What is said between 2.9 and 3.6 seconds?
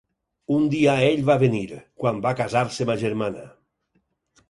ma germana.